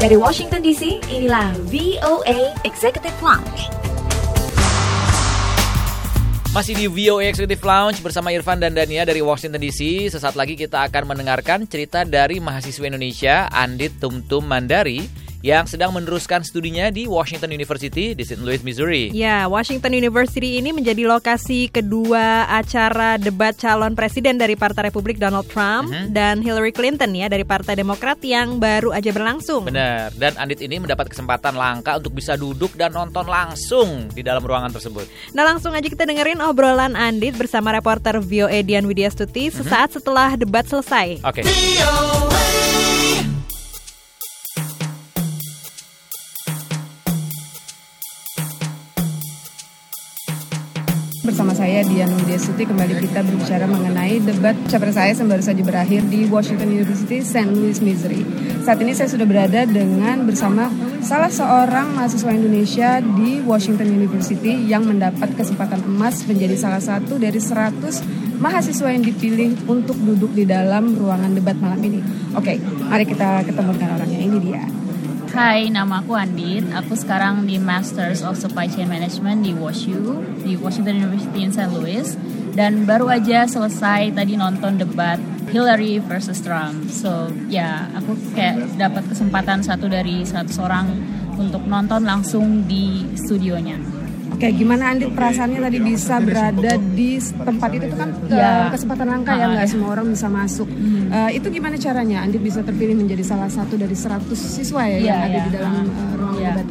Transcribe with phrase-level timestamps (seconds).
[0.00, 3.68] Dari Washington DC, inilah VOA Executive Lounge.
[6.56, 10.08] Masih di VOA Executive Lounge bersama Irfan dan Dania dari Washington DC.
[10.08, 15.04] Sesaat lagi kita akan mendengarkan cerita dari mahasiswa Indonesia Andit Tumtum Mandari
[15.40, 18.44] yang sedang meneruskan studinya di Washington University di St.
[18.44, 19.08] Louis, Missouri.
[19.16, 25.48] Ya, Washington University ini menjadi lokasi kedua acara debat calon presiden dari Partai Republik Donald
[25.48, 26.06] Trump uh -huh.
[26.12, 29.64] dan Hillary Clinton ya dari Partai Demokrat yang baru aja berlangsung.
[29.64, 30.12] Benar.
[30.12, 34.76] Dan Andit ini mendapat kesempatan langka untuk bisa duduk dan nonton langsung di dalam ruangan
[34.76, 35.08] tersebut.
[35.32, 39.96] Nah, langsung aja kita dengerin obrolan Andit bersama reporter VOA Dian Widya Stuti sesaat uh
[39.96, 39.96] -huh.
[39.96, 41.24] setelah debat selesai.
[41.24, 41.40] Oke.
[41.40, 42.89] Okay.
[51.30, 56.02] Bersama saya Dian Desuti kembali kita berbicara mengenai debat capres saya yang baru saja berakhir
[56.10, 57.54] di Washington University St.
[57.54, 58.26] Louis, Missouri.
[58.66, 60.66] Saat ini saya sudah berada dengan bersama
[60.98, 67.38] salah seorang mahasiswa Indonesia di Washington University yang mendapat kesempatan emas menjadi salah satu dari
[67.38, 72.02] 100 mahasiswa yang dipilih untuk duduk di dalam ruangan debat malam ini.
[72.34, 72.58] Oke,
[72.90, 74.18] mari kita ketemu orangnya.
[74.18, 74.79] Ini dia.
[75.30, 76.66] Hai, nama aku Andit.
[76.74, 81.70] Aku sekarang di Masters of Supply Chain Management di WashU, di Washington University in St.
[81.70, 82.18] Louis.
[82.50, 85.22] Dan baru aja selesai tadi nonton debat
[85.54, 86.90] Hillary versus Trump.
[86.90, 90.98] So, ya, aku kayak dapat kesempatan satu dari satu orang
[91.38, 93.99] untuk nonton langsung di studionya.
[94.40, 98.72] Oke, gimana Andi perasaannya tadi bisa berada di tempat itu, itu kan ya.
[98.72, 100.64] kesempatan langka ya nggak semua orang bisa masuk.
[100.64, 101.12] Hmm.
[101.12, 105.04] Uh, itu gimana caranya Andi bisa terpilih menjadi salah satu dari 100 siswa ya, ya
[105.04, 105.42] yang ada ya.
[105.44, 106.56] di dalam uh, ruang ya.
[106.56, 106.66] debat?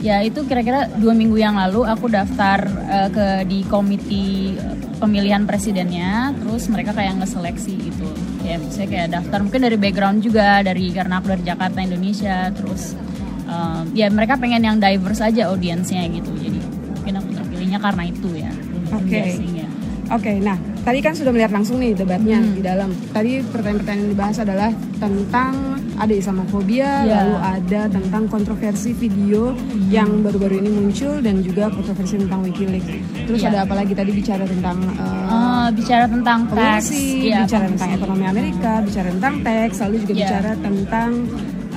[0.00, 4.56] Ya itu kira-kira dua minggu yang lalu aku daftar uh, ke di komite
[4.96, 8.08] pemilihan presidennya, terus mereka kayak ngeseleksi gitu.
[8.40, 12.96] Ya saya kayak daftar mungkin dari background juga dari karena aku dari Jakarta Indonesia, terus
[13.52, 16.32] uh, ya mereka pengen yang diverse aja audiensnya gitu.
[17.72, 18.52] Terpilihnya karena itu ya
[18.92, 19.28] oke okay.
[20.12, 22.52] oke okay, nah tadi kan sudah melihat langsung nih debatnya hmm.
[22.58, 24.70] di dalam tadi pertanyaan-pertanyaan yang dibahas adalah
[25.00, 25.52] tentang
[25.96, 27.06] ada Islamofobia yeah.
[27.22, 29.88] lalu ada tentang kontroversi video hmm.
[29.88, 32.88] yang baru-baru ini muncul dan juga kontroversi tentang WikiLeaks
[33.24, 33.50] terus yeah.
[33.54, 38.24] ada apa lagi tadi bicara tentang uh, uh, bicara tentang teks yeah, bicara tentang ekonomi
[38.28, 40.20] Amerika bicara tentang teks lalu juga yeah.
[40.20, 41.10] bicara tentang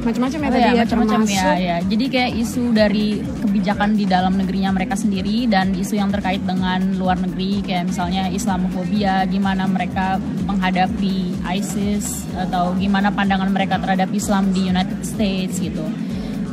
[0.00, 1.76] macam-macam ya oh, tadi ya, ya macam-macam ya, ya.
[1.84, 3.20] Jadi kayak isu dari
[3.60, 8.32] kebijakan di dalam negerinya mereka sendiri dan isu yang terkait dengan luar negeri kayak misalnya
[8.32, 10.16] Islamofobia, gimana mereka
[10.48, 15.84] menghadapi ISIS atau gimana pandangan mereka terhadap Islam di United States gitu.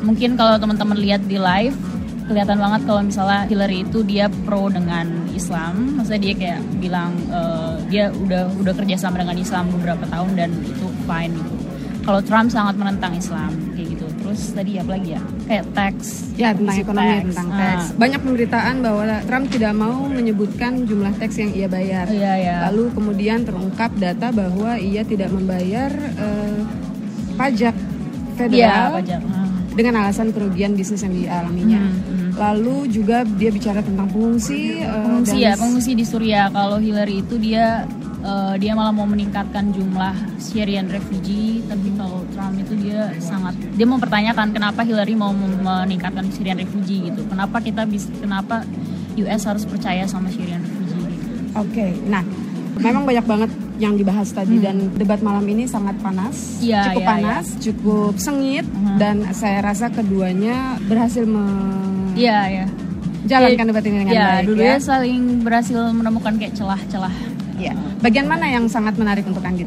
[0.03, 1.79] Mungkin kalau teman-teman lihat di live
[2.27, 7.79] kelihatan banget kalau misalnya Hillary itu dia pro dengan Islam, maksudnya dia kayak bilang uh,
[7.87, 11.67] dia udah udah kerja sama dengan Islam beberapa tahun dan itu fine gitu
[12.07, 13.86] kalau Trump sangat menentang Islam kayak
[14.27, 15.95] terus tadi apa lagi ya kayak tax
[16.35, 17.23] ya tentang ekonomi tax.
[17.31, 17.59] tentang ah.
[17.63, 22.55] tax banyak pemberitaan bahwa Trump tidak mau menyebutkan jumlah tax yang ia bayar iya, iya.
[22.67, 25.87] lalu kemudian terungkap data bahwa ia tidak membayar
[26.19, 26.59] uh,
[27.39, 27.71] pajak
[28.35, 29.21] federal iya, pajak.
[29.31, 29.47] Ah.
[29.79, 32.29] dengan alasan kerugian bisnis yang dialaminya hmm, hmm.
[32.35, 37.39] lalu juga dia bicara tentang pengungsi uh, pengungsi ya pengungsi di Suriah kalau Hillary itu
[37.39, 37.87] dia
[38.23, 43.85] uh, dia malah mau meningkatkan jumlah Syrian refugee tapi kalau Trump itu dia sangat dia
[43.85, 48.63] mempertanyakan kenapa Hillary mau meningkatkan Syrian refugee gitu kenapa kita bisa kenapa
[49.17, 51.29] US harus percaya sama Syrian refugee gitu.
[51.57, 51.91] oke okay.
[52.07, 52.23] nah
[52.77, 54.63] memang banyak banget yang dibahas tadi hmm.
[54.63, 57.59] dan debat malam ini sangat panas, ya, cukup ya, panas, ya.
[57.69, 58.97] cukup sengit hmm.
[58.97, 61.45] dan saya rasa keduanya berhasil me
[62.17, 62.65] ya, ya.
[63.29, 64.45] jalankan debat ini dengan ya, baik.
[64.49, 67.13] Dulu ya, saling berhasil menemukan kayak celah-celah
[67.57, 67.73] Ya.
[68.05, 69.65] Bagian mana yang sangat menarik untuk Anggit?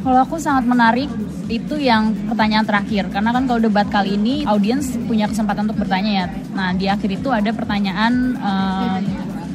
[0.00, 1.12] Kalau aku sangat menarik
[1.52, 6.10] itu yang pertanyaan terakhir karena kan kalau debat kali ini audiens punya kesempatan untuk bertanya
[6.10, 6.26] ya.
[6.56, 8.38] Nah di akhir itu ada pertanyaan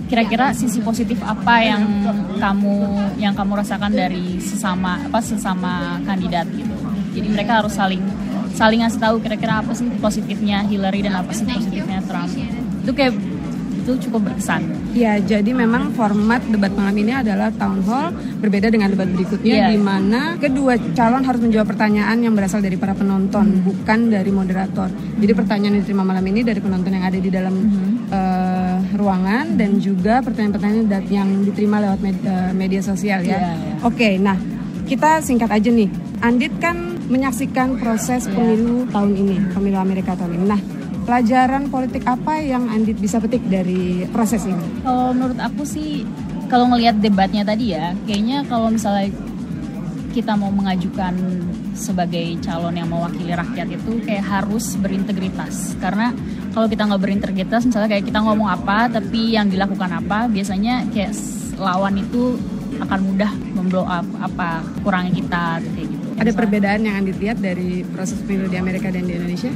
[0.05, 1.81] kira kira-kira sisi positif apa yang
[2.37, 2.75] kamu
[3.17, 6.77] yang kamu rasakan dari sesama apa sesama kandidat gitu.
[7.17, 8.05] Jadi mereka harus saling
[8.53, 12.29] saling ngasih tahu kira-kira apa sih positifnya Hillary dan apa sih positifnya Trump.
[12.85, 13.17] Itu kayak
[13.85, 14.65] itu cukup berkesan.
[14.97, 18.09] Ya, jadi memang format debat malam ini adalah town hall
[18.41, 19.69] berbeda dengan debat berikutnya yeah.
[19.69, 23.61] di mana kedua calon harus menjawab pertanyaan yang berasal dari para penonton hmm.
[23.61, 24.89] bukan dari moderator.
[25.21, 27.93] Jadi pertanyaan yang diterima malam ini dari penonton yang ada di dalam hmm.
[28.09, 33.37] uh, ruangan dan juga pertanyaan-pertanyaan yang diterima lewat media, uh, media sosial ya.
[33.37, 33.77] Yeah, yeah.
[33.85, 34.37] Oke, okay, nah
[34.89, 35.89] kita singkat aja nih.
[36.25, 38.33] Andit kan menyaksikan proses iya.
[38.33, 40.45] pemilu tahun ini, pemilu Amerika tahun ini.
[40.49, 40.61] Nah,
[41.05, 44.81] pelajaran politik apa yang Andit bisa petik dari proses ini?
[44.81, 46.03] Kalau menurut aku sih,
[46.49, 49.13] kalau ngelihat debatnya tadi ya, kayaknya kalau misalnya
[50.11, 51.13] kita mau mengajukan
[51.75, 56.15] sebagai calon yang mewakili rakyat itu kayak harus berintegritas karena
[56.55, 61.11] kalau kita nggak berintegritas misalnya kayak kita ngomong apa tapi yang dilakukan apa biasanya kayak
[61.59, 62.39] lawan itu
[62.79, 65.43] akan mudah memblow up apa kurangnya kita
[65.75, 66.07] kayak gitu.
[66.15, 69.51] Ada perbedaan yang Anda lihat dari proses pemilu di Amerika dan di Indonesia?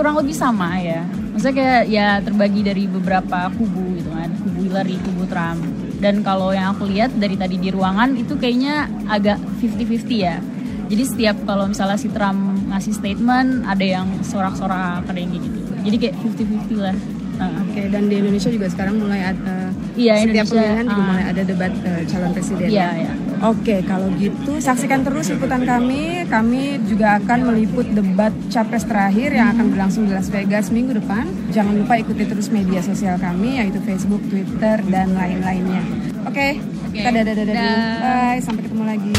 [0.00, 1.04] Kurang lebih sama ya.
[1.36, 5.60] Maksudnya kayak ya terbagi dari beberapa kubu gitu kan, kubu Hillary, kubu Trump.
[6.00, 10.40] Dan kalau yang aku lihat dari tadi di ruangan itu kayaknya agak 50-50 ya.
[10.88, 12.40] Jadi setiap kalau misalnya si Trump
[12.72, 15.68] ngasih statement ada yang sorak-sorak ada yang gitu.
[15.84, 16.96] Jadi kayak 50-50 lah.
[17.40, 21.08] Oke, okay, dan di Indonesia juga sekarang mulai ada iya, setiap Indonesia, pemilihan juga uh,
[21.08, 22.68] mulai ada debat uh, calon presiden.
[22.68, 23.12] Iya, iya.
[23.40, 26.28] Oke, okay, kalau gitu saksikan terus liputan kami.
[26.28, 31.24] Kami juga akan meliput debat capres terakhir yang akan berlangsung di Las Vegas minggu depan.
[31.48, 35.80] Jangan lupa ikuti terus media sosial kami yaitu Facebook, Twitter, dan lain-lainnya.
[36.28, 37.00] Oke, okay, okay.
[37.00, 37.80] kita dadah dadah dulu.
[38.04, 39.16] Bye, sampai ketemu lagi.